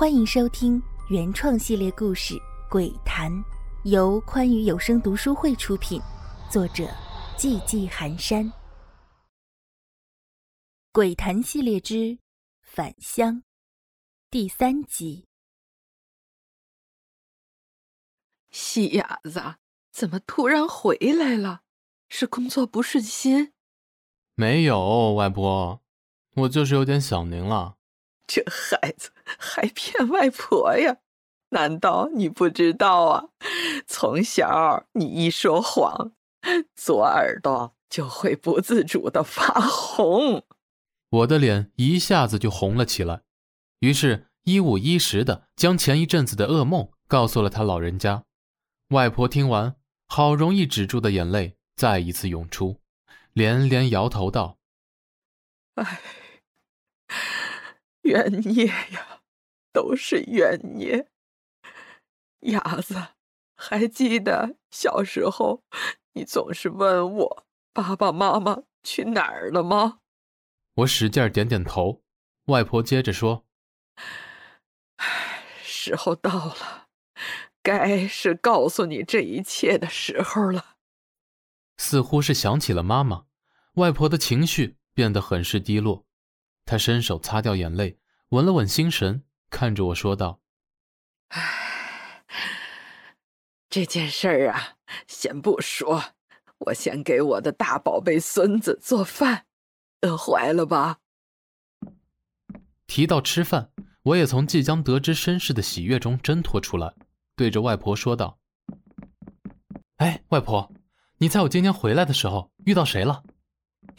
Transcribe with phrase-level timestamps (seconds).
[0.00, 2.34] 欢迎收听原创系列故事
[2.70, 3.30] 《鬼谈》，
[3.84, 6.00] 由宽裕有声读书会出品，
[6.50, 6.84] 作者
[7.36, 8.46] 寂寂寒山。
[10.90, 11.94] 《鬼谈》系列之
[12.62, 13.34] 《返乡》
[14.30, 15.26] 第三集。
[18.50, 19.56] 细伢子，
[19.92, 21.60] 怎么突然回来了？
[22.08, 23.52] 是工作不顺心？
[24.34, 25.82] 没有，外婆，
[26.36, 27.76] 我就是有点想您了。
[28.32, 29.10] 这孩子
[29.40, 30.98] 还骗外婆呀？
[31.48, 33.24] 难道你不知道啊？
[33.88, 36.12] 从小你一说谎，
[36.76, 40.44] 左耳朵就会不自主的发红。
[41.08, 43.22] 我的脸一下子就红了起来，
[43.80, 48.22] 于是一五一十的将前一阵子的噩梦告诉了他老人家。
[48.90, 49.74] 外婆听完，
[50.06, 52.76] 好容易止住的眼泪再一次涌出，
[53.32, 54.58] 连连摇头道
[55.74, 56.00] ：“哎。”
[58.10, 59.22] 冤孽呀，
[59.72, 61.06] 都是冤孽。
[62.40, 62.96] 伢子，
[63.54, 65.62] 还记得小时候，
[66.14, 70.00] 你总是问我爸爸妈妈去哪儿了吗？
[70.74, 72.02] 我使劲点点头。
[72.46, 73.46] 外婆接着说
[74.96, 76.88] ：“唉，时候到了，
[77.62, 80.78] 该是告诉你这一切的时候了。”
[81.78, 83.26] 似乎是想起了妈妈，
[83.74, 86.04] 外婆的情绪变得很是低落。
[86.64, 87.99] 她伸手擦掉眼泪，
[88.30, 90.40] 稳了稳心神，看着我说道
[91.30, 92.24] ：“唉，
[93.68, 94.76] 这件事儿啊，
[95.08, 96.14] 先不说，
[96.58, 99.46] 我先给我的大宝贝孙子做饭，
[100.02, 101.00] 饿坏了吧？”
[102.86, 103.72] 提到吃饭，
[104.04, 106.94] 我也从即将得知身世的喜悦中挣脱出来，
[107.34, 108.38] 对着外婆说道
[109.98, 110.72] ：“哎，外婆，
[111.18, 113.24] 你猜我今天回来的时候遇到谁了？”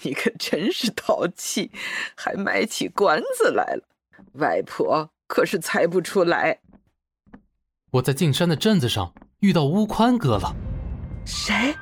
[0.03, 1.69] 你可真是淘气，
[2.15, 3.89] 还卖起关子来了。
[4.33, 6.59] 外婆可是猜不出来。
[7.91, 10.55] 我在进山的镇子上遇到乌宽哥了。
[11.25, 11.75] 谁？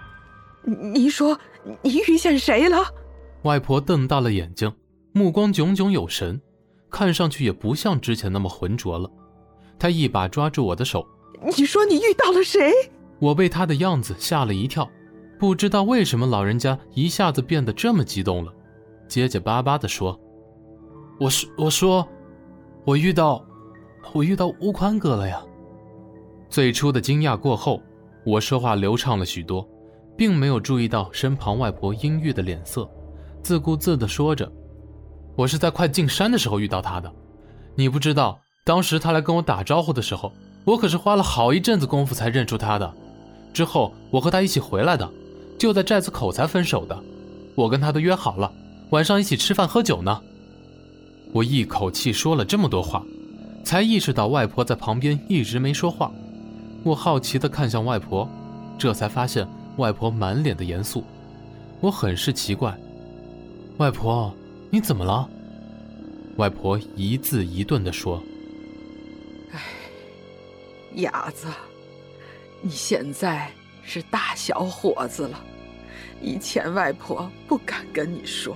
[0.94, 1.40] 你说
[1.82, 2.78] 你遇见谁了？
[3.44, 4.72] 外婆瞪大了眼睛，
[5.14, 6.40] 目光炯炯有神，
[6.90, 9.10] 看上去也不像之前那么浑浊了。
[9.80, 11.08] 她一把抓住我的手。
[11.58, 12.74] 你说你遇到了谁？
[13.20, 14.90] 我被她的样子吓了一跳。
[15.40, 18.54] 不知道为什么老人家一下子变得这么激动了，
[19.08, 20.20] 结结巴巴地说
[21.18, 22.06] ：“我说，我说，
[22.86, 23.44] 我遇到，
[24.14, 25.42] 我遇到乌宽哥了呀。”
[26.50, 27.82] 最初的惊讶过后，
[28.26, 29.68] 我说话流畅了许多，
[30.18, 32.90] 并没有注意到身旁外婆阴郁的脸色，
[33.44, 34.52] 自顾自地说着
[35.38, 37.12] ：“我是在快进山的时候遇到他的，
[37.76, 40.32] 你不知道，当时他来跟我打招呼的时候，
[40.66, 42.94] 我可是花了好一阵子功夫才认出他的。
[43.54, 45.10] 之后我和他一起回来的。”
[45.60, 46.98] 就在寨子口才分手的，
[47.54, 48.50] 我跟他都约好了，
[48.92, 50.22] 晚上一起吃饭喝酒呢。
[51.32, 53.04] 我一口气说了这么多话，
[53.64, 56.12] 才意识到外婆在旁边一直没说话。
[56.84, 58.28] 我好奇地看向外婆，
[58.78, 59.48] 这才发现
[59.78, 61.04] 外婆满脸的严肃。
[61.82, 62.78] 我很是奇怪，
[63.78, 64.34] 外婆
[64.70, 65.30] 你怎么了？
[66.38, 68.22] 外婆一字一顿地说
[69.52, 69.60] ：“哎，
[70.96, 71.48] 哑子，
[72.62, 73.52] 你现在……”
[73.82, 75.44] 是大小伙子了，
[76.22, 78.56] 以前外婆不敢跟你说，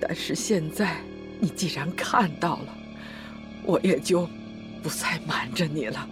[0.00, 0.96] 但是现在
[1.40, 2.74] 你既然看到了，
[3.64, 4.28] 我也就
[4.82, 6.08] 不再瞒着你了。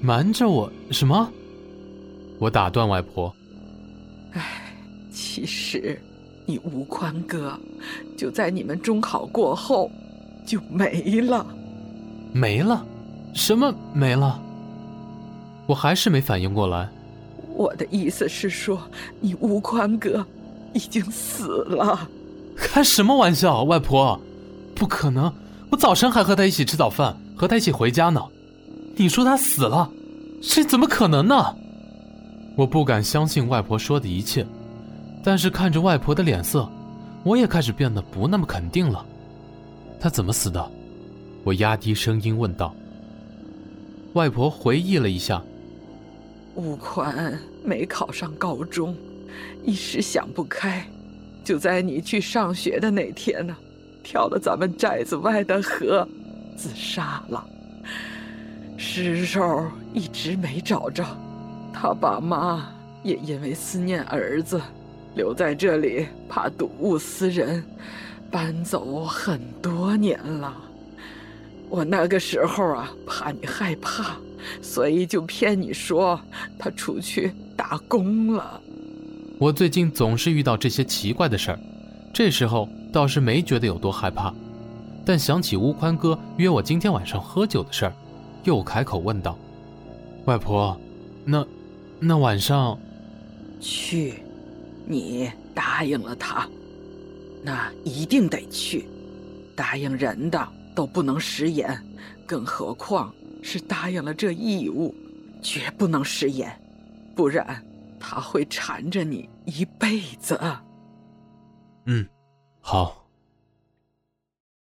[0.00, 1.30] 瞒着我什么？
[2.38, 3.34] 我打断外婆。
[4.32, 4.72] 哎，
[5.12, 6.00] 其实
[6.46, 7.58] 你吴宽哥
[8.16, 9.90] 就在你们中考过后
[10.46, 11.46] 就没了。
[12.32, 12.86] 没了？
[13.34, 14.42] 什么没了？
[15.66, 16.88] 我还是没反应过来。
[17.54, 18.80] 我的意思是说，
[19.20, 20.26] 你吴宽哥
[20.72, 22.08] 已经死了。
[22.56, 24.20] 开什么玩笑，外婆，
[24.74, 25.32] 不可能！
[25.70, 28.22] 我早晨还和他一起吃早饭，和他一起回家呢。
[28.96, 29.90] 你说他死了，
[30.42, 31.56] 这怎么可能呢？
[32.56, 34.46] 我不敢相信外婆说的一切，
[35.22, 36.68] 但是看着外婆的脸色，
[37.22, 39.04] 我也开始变得不那么肯定了。
[39.98, 40.70] 他怎么死的？
[41.44, 42.74] 我压低声音问道。
[44.14, 45.42] 外婆回忆了一下。
[46.56, 48.94] 吴宽没考上高中，
[49.64, 50.84] 一时想不开，
[51.44, 53.56] 就在你去上学的那天呢，
[54.02, 56.06] 跳了咱们寨子外的河，
[56.56, 57.44] 自杀了。
[58.76, 61.04] 尸首一直没找着，
[61.72, 62.68] 他爸妈
[63.02, 64.60] 也因为思念儿子，
[65.14, 67.64] 留在这里怕睹物思人，
[68.30, 70.56] 搬走很多年了。
[71.68, 74.16] 我那个时候啊，怕你害怕。
[74.62, 76.18] 所以就骗你说
[76.58, 78.58] 他出去打工了。
[79.40, 81.58] 我最近总是遇到这些奇怪的事儿，
[82.12, 84.34] 这时候倒是没觉得有多害怕。
[85.02, 87.94] 但想起吴宽哥约我今天晚上喝酒的事儿，
[88.44, 89.38] 又开口问道
[90.26, 90.78] ：“外婆，
[91.24, 91.42] 那，
[91.98, 92.78] 那晚上，
[93.62, 94.22] 去，
[94.84, 96.46] 你答应了他，
[97.42, 98.86] 那一定得去。
[99.56, 101.82] 答应人的都不能食言，
[102.26, 103.10] 更何况
[103.40, 104.94] 是答应了这义务，
[105.40, 106.54] 绝不能食言，
[107.14, 107.62] 不然
[108.00, 110.40] 他会缠着你一辈子。”
[111.86, 112.08] 嗯，
[112.60, 113.06] 好。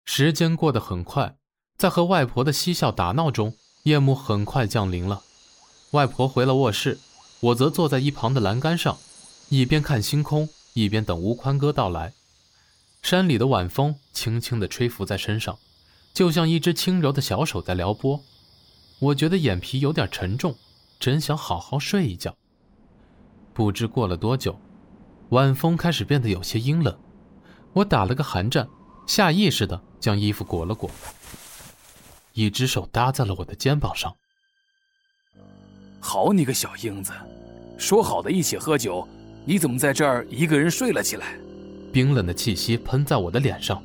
[0.05, 1.35] 时间过得很快，
[1.75, 5.23] 在和外婆的嬉笑打闹中，夜幕很快降临了。
[5.91, 6.99] 外婆回了卧室，
[7.41, 8.97] 我则坐在一旁的栏杆上，
[9.49, 12.13] 一边看星空，一边等吴宽哥到来。
[13.01, 15.57] 山里的晚风轻轻地吹拂在身上，
[16.13, 18.23] 就像一只轻柔的小手在撩拨。
[18.99, 20.55] 我觉得眼皮有点沉重，
[20.99, 22.35] 真想好好睡一觉。
[23.55, 24.59] 不知过了多久，
[25.29, 26.93] 晚风开始变得有些阴冷，
[27.71, 28.67] 我打了个寒战。
[29.07, 30.91] 下意识的将衣服裹了裹，
[32.33, 34.13] 一只手搭在了我的肩膀上。
[36.01, 37.13] 好你个小英子，
[37.77, 39.07] 说好的一起喝酒，
[39.45, 41.37] 你怎么在这儿一个人睡了起来？
[41.93, 43.81] 冰冷的气息喷在我的脸上，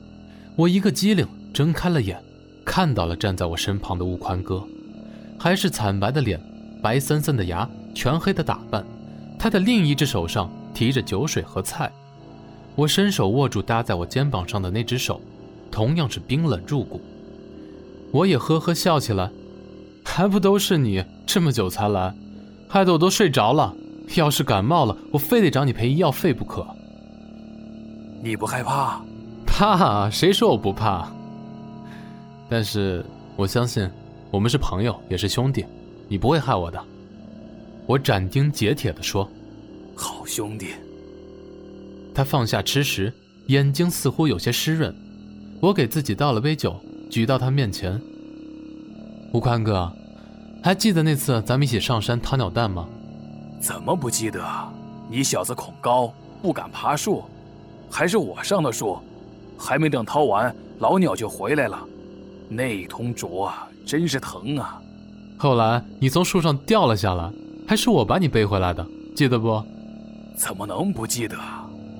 [0.56, 1.24] 我一个机灵，
[1.54, 2.20] 睁开了眼，
[2.66, 4.66] 看到了站在我身旁的吴宽哥，
[5.38, 6.40] 还是惨白的脸，
[6.82, 8.84] 白森森的牙，全黑的打扮。
[9.42, 11.90] 他的另一只手上提着酒水和菜。
[12.74, 15.18] 我伸手握住搭在我肩膀上的那只手，
[15.70, 17.00] 同样是冰冷入骨。
[18.12, 19.30] 我也呵呵笑起来，
[20.04, 22.14] 还不都是你这么久才来，
[22.68, 23.74] 害得我都睡着了。
[24.16, 26.66] 要是感冒了，我非得找你赔医药费不可。
[28.22, 29.00] 你不害怕？
[29.46, 30.10] 怕？
[30.10, 31.10] 谁说我不怕？
[32.48, 33.02] 但是
[33.36, 33.88] 我相信，
[34.30, 35.64] 我们是朋友，也是兄弟，
[36.08, 36.78] 你不会害我的。
[37.90, 39.28] 我斩钉截铁地说
[39.96, 40.68] ：“好兄弟。”
[42.14, 43.12] 他放下吃食，
[43.48, 44.94] 眼睛似乎有些湿润。
[45.60, 46.78] 我给自己倒了杯酒，
[47.10, 48.00] 举到他面前。
[49.32, 49.92] 吴宽哥，
[50.62, 52.88] 还记得那次咱们一起上山掏鸟蛋吗？
[53.60, 54.40] 怎么不记得？
[55.10, 57.24] 你小子恐高，不敢爬树，
[57.90, 59.00] 还是我上的树，
[59.58, 61.76] 还没等掏完，老鸟就回来了，
[62.48, 64.80] 那通啄啊，真是疼啊！
[65.36, 67.28] 后来你从树上掉了下来，
[67.70, 68.84] 还是我把你背回来的，
[69.14, 69.64] 记得不？
[70.36, 71.38] 怎么能不记得？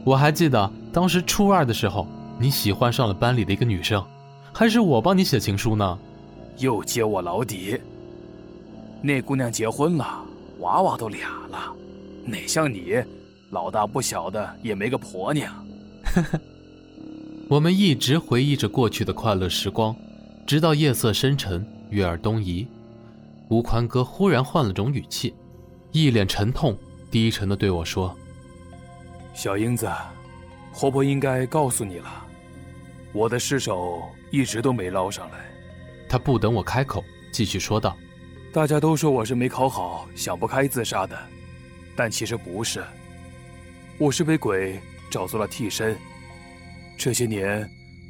[0.03, 2.09] 我还记得当时初二的时候，
[2.41, 4.05] 你喜欢上了班里的一个女生，
[4.53, 5.97] 还是我帮你写情书呢。
[6.59, 7.81] 又揭我老底。
[9.01, 10.25] 那姑娘结婚了，
[10.59, 11.73] 娃娃都俩了，
[12.25, 12.97] 哪像你，
[13.51, 15.55] 老大不小的也没个婆娘。
[16.03, 16.41] 呵呵。
[17.49, 19.95] 我们一直回忆着过去的快乐时光，
[20.45, 22.67] 直到夜色深沉，月儿东移。
[23.51, 25.33] 吴宽哥忽然换了种语气，
[25.93, 26.79] 一脸沉痛，
[27.11, 28.17] 低沉的对我说。
[29.35, 29.91] 小英子，
[30.73, 32.27] 婆婆应该告诉你了，
[33.13, 35.39] 我的尸首一直都没捞上来。
[36.09, 37.97] 她不等我开口，继续说道
[38.53, 41.19] ：“大家都说我是没考好，想不开自杀的，
[41.97, 42.85] 但其实不是，
[43.99, 45.97] 我是被鬼找做了替身。
[46.97, 47.69] 这些年，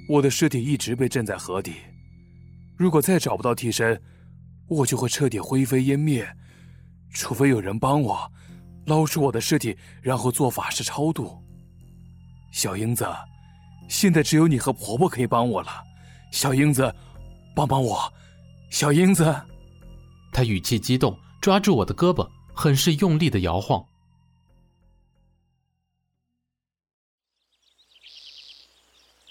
[0.09, 1.77] 我的尸体一直被镇在河底，
[2.77, 3.99] 如果再找不到替身，
[4.67, 6.29] 我就会彻底灰飞烟灭，
[7.13, 8.31] 除非有人帮我。”
[8.87, 11.41] 捞出我的尸体，然后做法事超度。
[12.51, 13.07] 小英子，
[13.89, 15.71] 现在只有你和婆婆可以帮我了。
[16.33, 16.93] 小英子，
[17.55, 18.13] 帮帮我！
[18.71, 19.33] 小英子，
[20.33, 23.87] 她语气激动，抓住我的胳膊，很是用力的摇晃。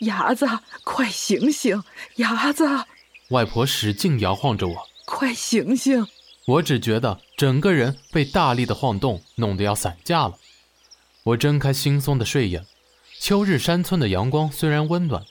[0.02, 0.46] 伢子，
[0.86, 1.84] 快醒醒！
[2.18, 2.66] 伢子，
[3.32, 6.08] 外婆使劲摇晃着我，快醒醒！
[6.46, 10.38] 我只觉得整个人被大力的晃动弄得要散架了。
[11.24, 12.66] 我睁开惺忪的睡眼，
[13.20, 15.24] 秋日山村的阳光虽然温暖，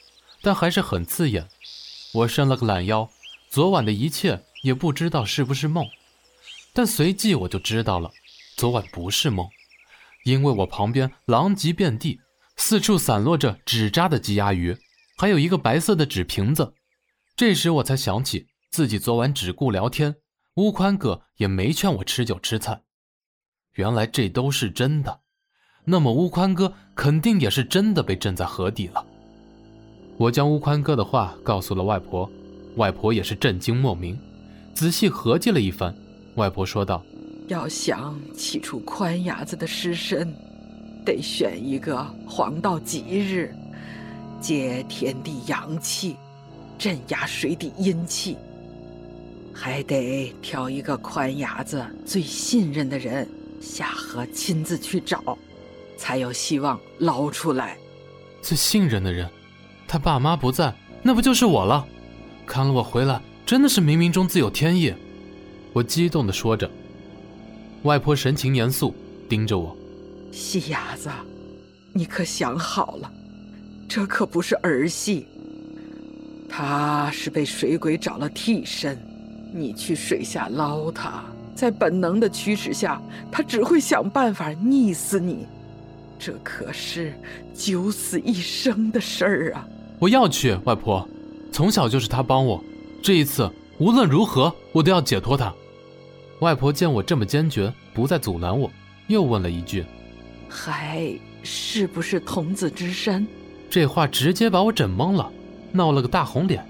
[0.43, 1.49] 但还是很刺眼。
[2.15, 3.11] 我伸了个懒腰，
[3.50, 5.85] 昨晚的一切也不知道是不是梦。
[6.73, 8.11] 但随即我就知道了，
[8.57, 9.49] 昨晚不是梦，
[10.25, 12.21] 因为我旁边狼藉遍地，
[12.57, 14.77] 四处散落着纸扎的鸡鸭鱼，
[15.17, 16.75] 还有一个白色的纸瓶子。
[17.35, 20.15] 这时我才想起自己昨晚只顾聊天。
[20.59, 22.83] 乌宽哥也没劝我吃酒吃菜，
[23.75, 25.21] 原来这都是真的。
[25.85, 29.07] 那么乌宽哥肯定也是真的被震在河底了。
[30.17, 32.29] 我将乌宽哥的话告诉了外婆，
[32.75, 34.19] 外婆也是震惊莫名。
[34.75, 35.95] 仔细合计了一番，
[36.35, 37.05] 外婆说道
[37.47, 40.35] ：“要想起出宽伢子的尸身，
[41.07, 43.55] 得选一个黄道吉日，
[44.41, 46.17] 接天地阳气，
[46.77, 48.37] 镇压水底阴气。”
[49.61, 53.29] 还得挑一个宽伢子最信任的人
[53.61, 55.37] 下河亲自去找，
[55.97, 57.77] 才有希望捞出来。
[58.41, 59.29] 最信任的人，
[59.88, 60.73] 他爸妈不在，
[61.03, 61.85] 那不就是我了？
[62.47, 64.95] 看了我回来，真的是冥冥中自有天意。
[65.73, 66.71] 我激动地说着。
[67.83, 68.95] 外婆神情严肃，
[69.29, 69.77] 盯着我
[70.31, 71.11] ：“细伢子，
[71.93, 73.12] 你可想好了，
[73.88, 75.27] 这可不是儿戏。
[76.49, 78.97] 他是被水鬼找了替身，
[79.52, 81.25] 你去水下捞他，
[81.55, 83.00] 在本能的驱使下，
[83.31, 85.47] 他只会想办法溺死你。
[86.19, 87.12] 这可是
[87.55, 89.67] 九死一生的事儿啊！”
[89.99, 91.09] 我要去，外婆，
[91.50, 92.62] 从小就是他帮我，
[93.02, 95.52] 这一次无论如何，我都要解脱他。
[96.40, 98.71] 外婆见我这么坚决，不再阻拦我，
[99.09, 99.85] 又问了一句
[100.49, 101.12] ：“还
[101.43, 103.26] 是不是童子之身？”
[103.69, 105.31] 这话直接把我整懵了，
[105.73, 106.64] 闹了个大红脸。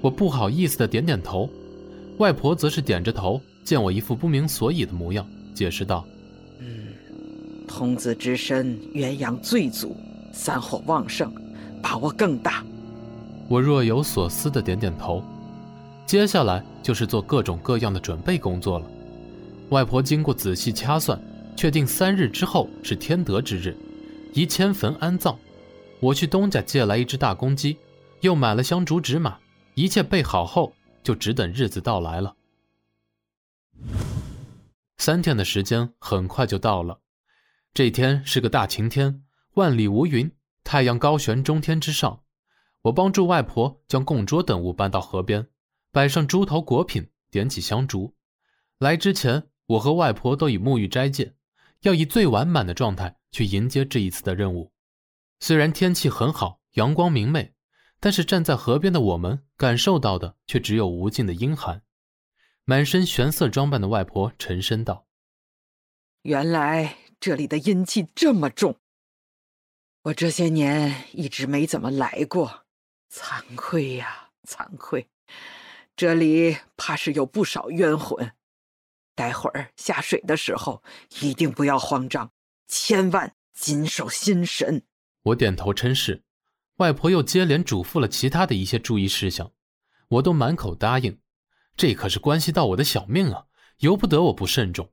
[0.00, 1.48] 我不好意思的点点头，
[2.18, 6.04] 外婆则是点着头，见我一副不明所以的模样，解释道
[6.60, 6.88] ：“嗯，
[7.66, 9.96] 童子之身，元阳最足，
[10.32, 11.32] 三火旺盛。”
[11.80, 12.64] 把握更大。
[13.48, 15.22] 我若有所思的点点头。
[16.04, 18.90] 接下来就是做各种各样的准备工作了。
[19.68, 21.16] 外婆经过仔细掐算，
[21.54, 23.76] 确定三日之后是天德之日，
[24.32, 25.38] 宜迁坟安葬。
[26.00, 27.76] 我去东家借来一只大公鸡，
[28.22, 29.36] 又买了香烛纸马，
[29.74, 32.36] 一切备好后，就只等日子到来了。
[34.98, 37.00] 三天的时间很快就到了。
[37.72, 39.24] 这天是个大晴天，
[39.54, 40.30] 万里无云。
[40.64, 42.22] 太阳高悬中天之上，
[42.82, 45.48] 我帮助外婆将供桌等物搬到河边，
[45.92, 48.14] 摆上猪头果品，点起香烛。
[48.78, 51.34] 来之前，我和外婆都已沐浴斋戒，
[51.82, 54.70] 要以最完满的状态去迎接这一次的任务。
[55.40, 57.54] 虽然天气很好，阳光明媚，
[58.00, 61.82] 但是站在河边的我们感受到的却只有无尽的阴寒。
[62.64, 65.06] 满身玄色装扮的外婆沉声道
[66.22, 68.76] ：“原来这里的阴气这么重。”
[70.04, 72.66] 我这些年一直没怎么来过，
[73.12, 75.08] 惭愧呀，惭愧！
[75.96, 78.32] 这里怕是有不少冤魂。
[79.14, 80.82] 待会儿下水的时候，
[81.20, 82.30] 一定不要慌张，
[82.68, 84.84] 千万谨守心神。
[85.22, 86.22] 我点头称是。
[86.78, 89.50] 外婆又接连嘱咐了其他的一些注意事项，
[90.08, 91.18] 我都满口答应。
[91.76, 93.44] 这可是关系到我的小命啊，
[93.78, 94.88] 由不得我不慎重。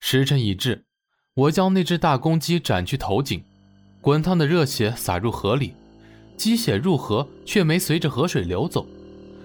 [0.00, 0.84] 时辰已至，
[1.34, 3.42] 我将那只大公鸡斩去头颈。
[4.02, 5.74] 滚烫的热血洒入河里，
[6.36, 8.86] 鸡血入河却没随着河水流走，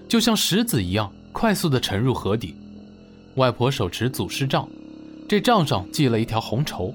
[0.08, 2.54] 就像石子一样快速地沉入河底。
[3.36, 4.68] 外婆手持祖师杖，
[5.26, 6.94] 这杖上系了一条红绸，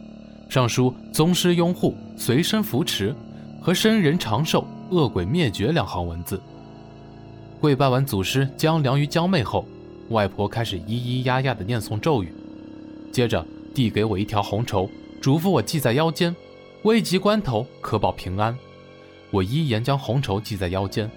[0.50, 3.16] 上书“宗师拥护，随身扶持”
[3.62, 6.42] 和“生人长寿，恶鬼灭绝”两行文字。
[7.60, 9.64] 跪拜完祖师江良与江妹后，
[10.10, 12.34] 外婆开始咿咿呀呀地念诵咒语，
[13.12, 14.90] 接着递给我一条红绸，
[15.22, 16.36] 嘱咐我系在腰间。
[16.84, 18.58] 危急关头可保平安，
[19.30, 21.08] 我依言将红绸系在腰间。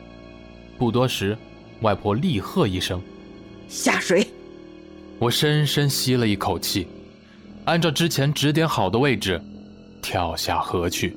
[0.76, 1.34] 不多时，
[1.80, 3.00] 外婆厉喝一声
[3.66, 4.26] ：“下水！”
[5.18, 6.86] 我深深吸了一口气，
[7.64, 9.40] 按照之前指点好的位置，
[10.02, 11.16] 跳下河去。